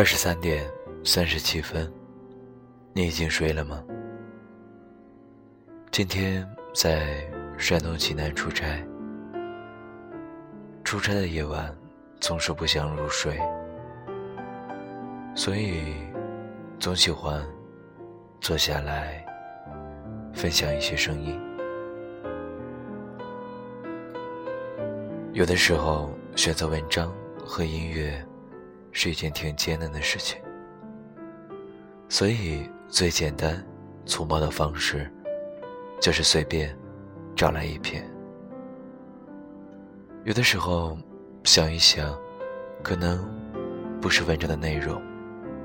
[0.00, 0.64] 二十三点
[1.04, 1.86] 三十七分，
[2.94, 3.84] 你已经睡了吗？
[5.90, 7.22] 今天在
[7.58, 8.82] 山东济南出差，
[10.84, 11.76] 出差的夜晚
[12.18, 13.38] 总是不想入睡，
[15.34, 15.92] 所以
[16.78, 17.46] 总喜欢
[18.40, 19.22] 坐下来
[20.32, 21.38] 分享一些声音。
[25.34, 27.14] 有的时候选择文章
[27.44, 28.26] 和音乐。
[28.92, 30.40] 是一件挺艰难的事情，
[32.08, 33.64] 所以最简单、
[34.04, 35.10] 粗暴的方式，
[36.00, 36.76] 就是随便
[37.36, 38.04] 找来一篇。
[40.24, 40.98] 有的时候
[41.44, 42.18] 想一想，
[42.82, 43.24] 可能
[44.00, 45.00] 不是文章的内容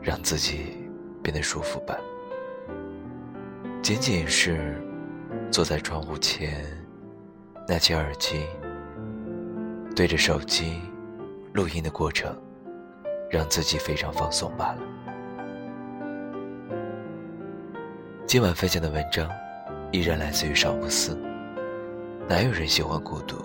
[0.00, 0.88] 让自己
[1.22, 1.98] 变得舒服吧，
[3.82, 4.80] 仅仅是
[5.50, 6.64] 坐在窗户前，
[7.66, 8.46] 拿起耳机，
[9.94, 10.80] 对着手机
[11.52, 12.34] 录音的过程。
[13.30, 14.78] 让自己非常放松罢了。
[18.26, 19.30] 今晚分享的文章，
[19.90, 21.18] 依然来自于少不思。
[22.28, 23.36] 哪有人喜欢孤独？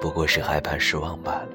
[0.00, 1.48] 不过是害怕失望罢了。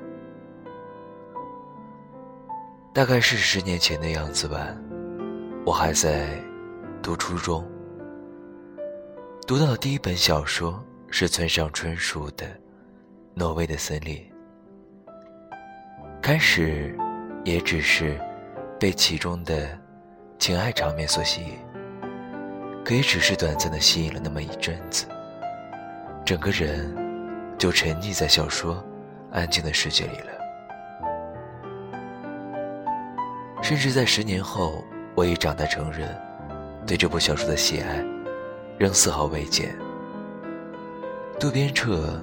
[2.94, 4.76] 大概是十年前的样子吧，
[5.66, 6.28] 我还在
[7.02, 7.64] 读初中，
[9.46, 12.46] 读到的第一本小说是村上春树的
[13.34, 14.18] 《挪威的森林》。
[16.22, 16.98] 开始。
[17.46, 18.20] 也只是
[18.80, 19.70] 被其中的
[20.40, 21.52] 情爱场面所吸引，
[22.84, 25.06] 可也只是短暂的吸引了那么一阵子，
[26.26, 26.92] 整个人
[27.56, 28.84] 就沉溺在小说
[29.32, 30.32] 安静的世界里了。
[33.62, 36.20] 甚至在十年后，我已长大成人，
[36.88, 38.04] 对这部小说的喜爱
[38.80, 39.78] 仍丝毫未减。
[41.40, 42.20] 渡边彻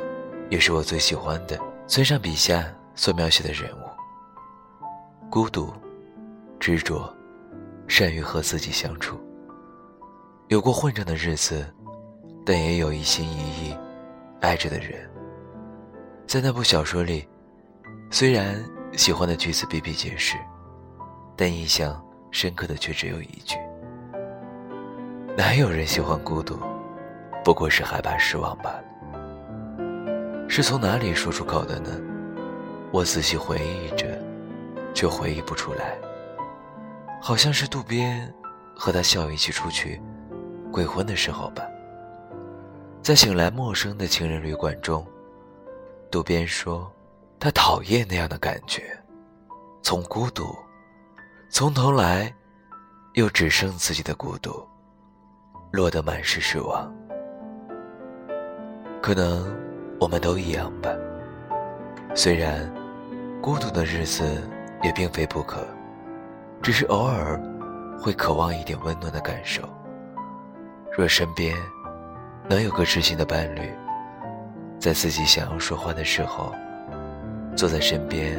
[0.50, 1.56] 也是我最喜欢的
[1.86, 2.64] 村上笔下
[2.96, 3.81] 所描写的人物。
[5.32, 5.72] 孤独、
[6.60, 7.10] 执着、
[7.88, 9.18] 善于和自己相处。
[10.48, 11.66] 有过混账的日子，
[12.44, 13.74] 但也有一心一意
[14.42, 15.10] 爱着的人。
[16.26, 17.26] 在那部小说里，
[18.10, 20.36] 虽然喜欢的句子比比皆是，
[21.34, 21.98] 但印象
[22.30, 23.56] 深刻的却只有一句
[25.34, 26.58] ：“哪有人喜欢孤独？
[27.42, 28.84] 不过是害怕失望罢了。”
[30.46, 31.90] 是从哪里说出口的呢？
[32.92, 34.30] 我仔细回忆着。
[34.94, 35.96] 却回忆不出来，
[37.20, 38.32] 好像是渡边
[38.74, 40.00] 和他笑一起出去
[40.70, 41.64] 鬼混的时候吧。
[43.02, 45.06] 在醒来陌生的情人旅馆中，
[46.10, 46.90] 渡边说
[47.40, 48.82] 他讨厌那样的感觉，
[49.82, 50.54] 从孤独，
[51.50, 52.32] 从头来，
[53.14, 54.64] 又只剩自己的孤独，
[55.72, 56.92] 落得满是失望。
[59.02, 59.52] 可能
[59.98, 60.90] 我们都一样吧，
[62.14, 62.72] 虽然
[63.40, 64.48] 孤独的日子。
[64.82, 65.64] 也并非不可，
[66.60, 67.40] 只是偶尔
[68.00, 69.62] 会渴望一点温暖的感受。
[70.90, 71.56] 若身边
[72.48, 73.70] 能有个知心的伴侣，
[74.80, 76.52] 在自己想要说话的时候，
[77.56, 78.36] 坐在身边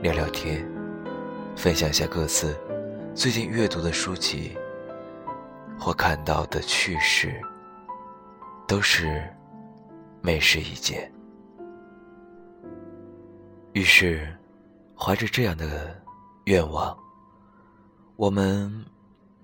[0.00, 0.64] 聊聊天，
[1.56, 2.56] 分享下各自
[3.12, 4.56] 最近阅读的书籍
[5.78, 7.34] 或看到的趣事，
[8.68, 9.28] 都是
[10.20, 11.12] 美事一件。
[13.72, 14.26] 于是。
[14.98, 16.02] 怀着这样的
[16.44, 16.96] 愿望，
[18.16, 18.72] 我们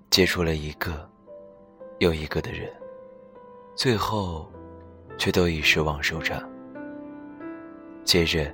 [0.09, 1.09] 接触了一个
[1.99, 2.73] 又一个的人，
[3.77, 4.51] 最后
[5.19, 6.43] 却都以失望收场。
[8.03, 8.53] 接着，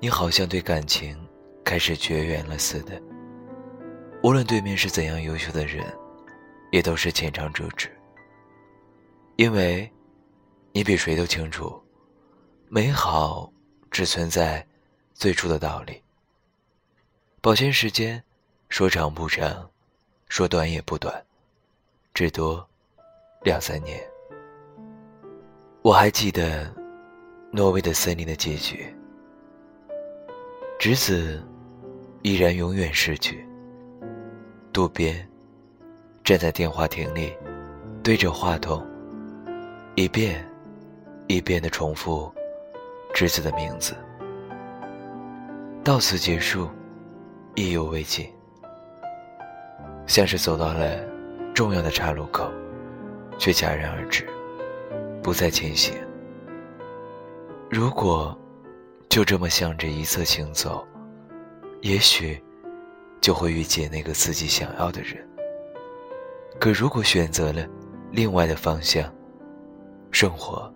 [0.00, 1.16] 你好像对感情
[1.64, 3.00] 开始绝缘了似的。
[4.22, 5.86] 无论对面是怎样优秀的人，
[6.72, 7.88] 也都是浅尝辄止，
[9.36, 9.90] 因为
[10.72, 11.80] 你比谁都清楚，
[12.68, 13.50] 美好
[13.88, 14.66] 只存在
[15.14, 16.02] 最初的道理。
[17.42, 18.22] 保鲜时间，
[18.68, 19.66] 说长不长，
[20.28, 21.24] 说短也不短，
[22.12, 22.68] 至多
[23.42, 23.98] 两三年。
[25.80, 26.70] 我还记得
[27.50, 28.94] 挪威的森林的结局，
[30.78, 31.42] 直子
[32.20, 33.48] 依然永远逝去。
[34.70, 35.26] 渡边
[36.22, 37.34] 站在电话亭里，
[38.02, 38.86] 对着话筒，
[39.94, 40.46] 一遍
[41.26, 42.30] 一遍的重复
[43.14, 43.96] 直子的名字。
[45.82, 46.68] 到此结束。
[47.54, 48.26] 意犹未尽，
[50.06, 51.04] 像是走到了
[51.52, 52.50] 重要的岔路口，
[53.38, 54.26] 却戛然而止，
[55.22, 55.94] 不再前行。
[57.68, 58.36] 如果
[59.08, 60.86] 就这么向着一侧行走，
[61.82, 62.42] 也许
[63.20, 65.28] 就会遇见那个自己想要的人。
[66.58, 67.66] 可如果选择了
[68.10, 69.12] 另外的方向，
[70.12, 70.72] 生活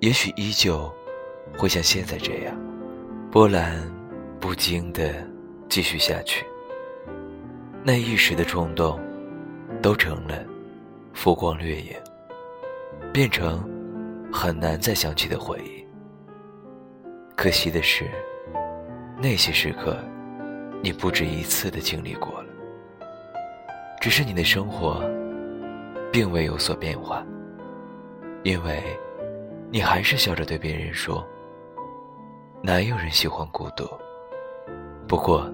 [0.00, 0.92] 也许依旧
[1.56, 2.56] 会像现在这样
[3.30, 3.90] 波澜
[4.38, 5.33] 不惊的。
[5.74, 6.46] 继续下去，
[7.82, 8.96] 那一时的冲动，
[9.82, 10.38] 都成了
[11.12, 11.96] 浮光掠影，
[13.12, 13.68] 变成
[14.32, 15.84] 很难再想起的回忆。
[17.34, 18.04] 可惜的是，
[19.20, 19.98] 那些时刻，
[20.80, 22.48] 你不止一次的经历过了，
[24.00, 25.02] 只是你的生活，
[26.12, 27.26] 并未有所变化，
[28.44, 28.80] 因为，
[29.72, 31.26] 你还是笑着对别人说
[32.62, 33.84] ：“哪有人喜欢孤独？
[35.08, 35.50] 不过，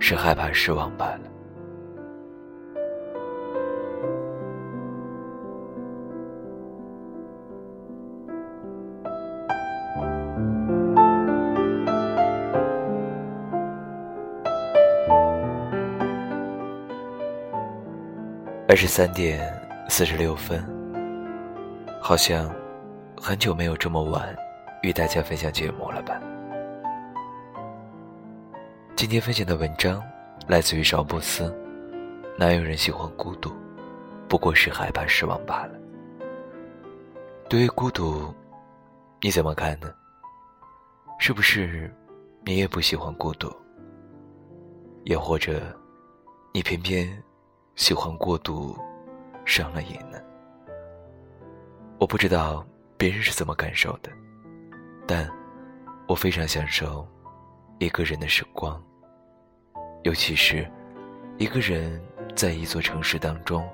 [0.00, 1.20] 是害怕失望罢了。”
[18.68, 19.52] 二十三点
[19.88, 20.64] 四十六分，
[22.00, 22.48] 好像
[23.20, 24.34] 很久没有这么晚
[24.82, 26.20] 与大家分享节目了吧？
[29.10, 30.00] 今天分享的文章
[30.46, 31.52] 来自于邵布斯，
[32.38, 33.52] 哪有人喜欢孤独？
[34.28, 35.74] 不过是害怕失望罢了。
[37.48, 38.32] 对于孤独，
[39.20, 39.92] 你怎么看呢？
[41.18, 41.92] 是不是
[42.44, 43.52] 你也不喜欢孤独？
[45.02, 45.60] 也或者，
[46.54, 47.20] 你偏偏……
[47.74, 48.78] 喜欢过度，
[49.44, 50.20] 上了瘾呢。
[51.98, 52.64] 我不知道
[52.96, 54.12] 别人是怎么感受的，
[55.04, 55.28] 但
[56.06, 57.04] 我非常享受
[57.80, 58.80] 一个人的时光，
[60.02, 60.66] 尤其是
[61.38, 62.02] 一个人
[62.34, 63.68] 在一座城市当中，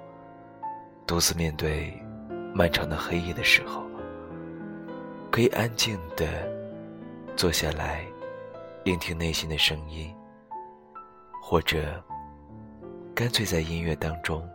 [1.07, 1.93] 独自面对
[2.55, 3.85] 漫长的黑夜的时候，
[5.31, 6.27] 可以安静的
[7.37, 8.05] 坐下来，
[8.85, 10.15] 聆听内心的声音，
[11.43, 12.03] 或者。
[13.15, 14.47] 干脆在音乐当中，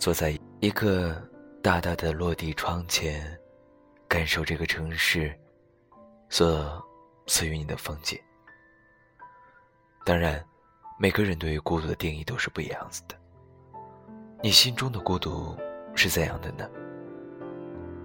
[0.00, 1.14] 坐在一个
[1.62, 3.22] 大大的落地窗前，
[4.08, 5.32] 感受这个城市
[6.28, 6.84] 所
[7.28, 8.18] 赐予你的风景。
[10.04, 10.44] 当然，
[10.98, 13.16] 每个人对于孤独的定义都是不一样子的。
[14.42, 15.56] 你心中的孤独
[15.94, 16.68] 是怎样的呢？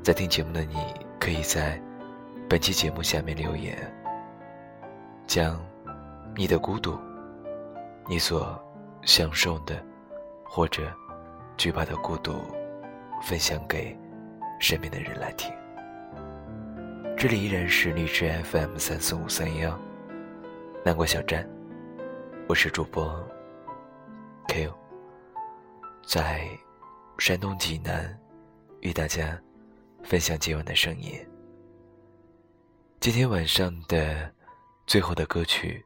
[0.04, 0.78] 在听节目的你，
[1.20, 1.82] 可以在
[2.50, 3.78] 本期节目下面留言，
[5.28, 5.60] 将
[6.36, 7.00] 你的孤独，
[8.08, 8.60] 你所。
[9.04, 9.82] 享受的，
[10.44, 10.92] 或者
[11.56, 12.34] 惧怕的孤独，
[13.24, 13.98] 分享给
[14.60, 15.50] 身边的人来听。
[17.16, 19.80] 这里依然是荔枝 FM 三四五三幺，
[20.84, 21.50] 南国小站，
[22.50, 23.24] 我是主播
[24.48, 24.74] Q，
[26.04, 26.50] 在
[27.20, 28.20] 山东济南
[28.82, 29.40] 与大家
[30.04, 31.14] 分享今晚的声音。
[33.00, 34.34] 今天晚上的
[34.88, 35.86] 最后的歌曲，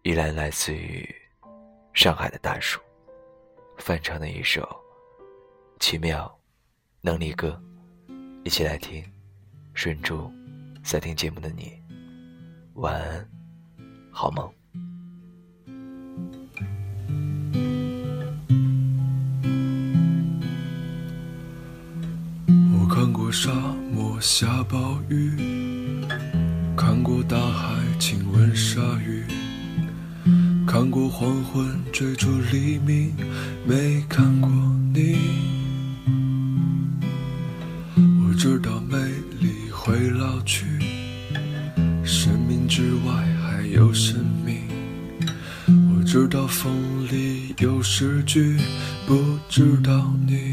[0.00, 1.06] 依然来自于。
[1.92, 2.80] 上海的大叔，
[3.76, 4.62] 翻唱的一首
[5.78, 6.40] 《奇妙
[7.02, 7.62] 能力歌》，
[8.44, 9.04] 一起来听。
[9.74, 10.32] 顺祝
[10.82, 11.78] 在听节目的你
[12.76, 13.30] 晚安，
[14.10, 14.50] 好梦。
[23.32, 23.50] 沙
[23.90, 25.32] 漠下暴雨，
[26.76, 29.24] 看过大海亲吻鲨鱼。
[30.66, 33.10] 看过黄昏追逐黎明，
[33.66, 34.50] 没看过
[34.92, 35.16] 你。
[37.96, 38.98] 我知道美
[39.40, 40.66] 丽会老去，
[42.04, 44.58] 生命之外还有生命。
[45.96, 46.70] 我知道风
[47.10, 48.58] 里有诗句，
[49.06, 50.52] 不知道你。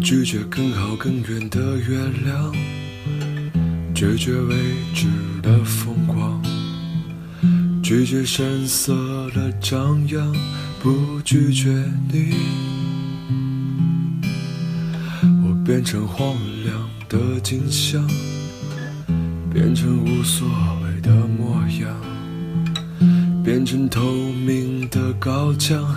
[0.00, 2.52] 拒绝更好更远的月亮，
[3.94, 4.56] 拒绝未
[4.94, 5.06] 知
[5.42, 6.42] 的风光。
[7.82, 10.34] 拒绝声色的张扬，
[10.82, 11.68] 不拒绝
[12.10, 12.34] 你。
[15.44, 18.02] 我变成荒凉的景象，
[19.52, 20.48] 变成无所
[20.82, 24.12] 谓的模样，变成透
[24.46, 25.94] 明的高墙，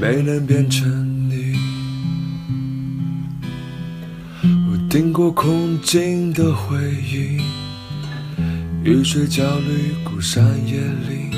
[0.00, 1.03] 没能变成
[4.94, 7.40] 听过空境的回忆，
[8.84, 11.32] 雨水焦虑孤山野岭。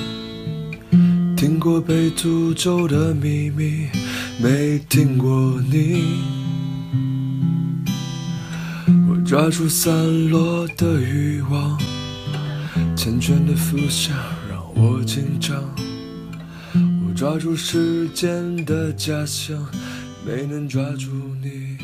[1.34, 3.86] 听过被诅咒的秘密，
[4.38, 6.04] 没听过你。
[9.08, 11.80] 我抓住散落的欲望，
[12.94, 14.14] 缱绻的浮想
[14.50, 15.64] 让我紧张。
[16.74, 19.56] 我抓住时间的假象，
[20.26, 21.08] 没能抓住
[21.42, 21.78] 你。